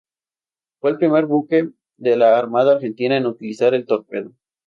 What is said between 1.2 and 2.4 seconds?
buque de la